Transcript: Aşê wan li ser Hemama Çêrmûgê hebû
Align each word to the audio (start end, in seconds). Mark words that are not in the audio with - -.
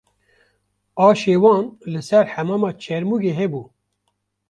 Aşê 1.05 1.35
wan 1.43 1.63
li 1.91 2.01
ser 2.07 2.25
Hemama 2.33 2.69
Çêrmûgê 2.81 3.31
hebû 3.39 3.63